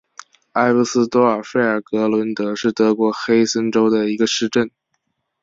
[0.53, 4.71] 埃布斯多尔费尔格伦德是德国黑森州的一个市镇。